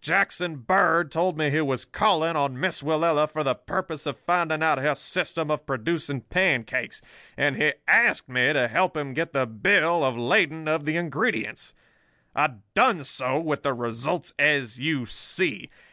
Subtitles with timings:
[0.00, 4.60] Jackson Bird told me he was calling on Miss Willella for the purpose of finding
[4.60, 7.00] out her system of producing pancakes,
[7.36, 11.74] and he asked me to help him get the bill of lading of the ingredients.
[12.34, 15.70] I done so, with the results as you see.